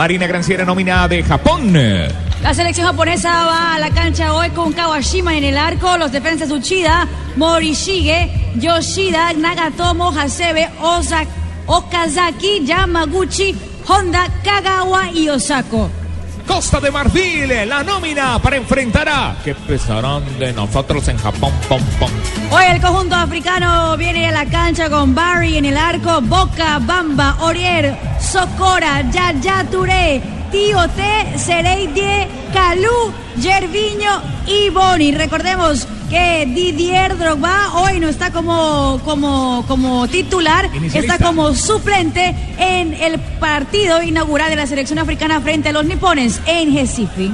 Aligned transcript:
Marina 0.00 0.26
Granciera 0.26 0.64
nómina 0.64 1.06
de 1.08 1.22
Japón. 1.22 1.74
La 2.42 2.54
selección 2.54 2.86
japonesa 2.86 3.44
va 3.44 3.74
a 3.74 3.78
la 3.78 3.90
cancha 3.90 4.32
hoy 4.32 4.48
con 4.48 4.72
Kawashima 4.72 5.36
en 5.36 5.44
el 5.44 5.58
arco, 5.58 5.98
los 5.98 6.10
defensas 6.10 6.50
Uchida, 6.50 7.06
Morishige, 7.36 8.54
Yoshida, 8.54 9.34
Nagatomo, 9.34 10.08
Hasebe, 10.08 10.70
Osaka, 10.80 11.30
Okazaki, 11.66 12.64
Yamaguchi, 12.64 13.54
Honda, 13.86 14.26
Kagawa 14.42 15.10
y 15.12 15.28
Osako. 15.28 15.90
Costa 16.46 16.80
de 16.80 16.90
Marfil, 16.90 17.68
la 17.68 17.84
nómina 17.84 18.38
para 18.38 18.56
enfrentar 18.56 19.06
a... 19.06 19.36
¿Qué 19.44 19.54
pensarán 19.54 20.22
de 20.38 20.50
nosotros 20.54 21.06
en 21.08 21.18
Japón? 21.18 21.52
Pom, 21.68 21.82
pom. 21.98 22.10
Hoy 22.50 22.64
el 22.70 22.80
conjunto 22.80 23.16
africano 23.16 23.98
viene 23.98 24.28
a 24.28 24.32
la 24.32 24.46
cancha 24.46 24.88
con 24.88 25.14
Barry 25.14 25.58
en 25.58 25.66
el 25.66 25.76
arco, 25.76 26.22
Boca, 26.22 26.78
Bamba, 26.80 27.36
Orier, 27.42 28.09
Socora, 28.30 29.02
Yaya 29.10 29.64
Touré, 29.72 30.22
Tío 30.52 30.78
T, 30.90 31.36
Sereidie, 31.36 32.28
Calú, 32.52 33.12
Gerviño 33.40 34.22
y 34.46 34.70
Boni. 34.70 35.10
Recordemos 35.10 35.88
que 36.08 36.46
Didier 36.46 37.18
Drogba 37.18 37.72
hoy 37.74 37.98
no 37.98 38.08
está 38.08 38.30
como, 38.30 39.00
como, 39.04 39.64
como 39.66 40.06
titular, 40.06 40.70
está 40.94 41.18
como 41.18 41.54
suplente 41.54 42.36
en 42.56 42.94
el 42.94 43.18
partido 43.18 44.00
inaugural 44.00 44.50
de 44.50 44.56
la 44.56 44.66
selección 44.68 45.00
africana 45.00 45.40
frente 45.40 45.70
a 45.70 45.72
los 45.72 45.84
nipones 45.84 46.40
en 46.46 46.72
Recife. 46.72 47.30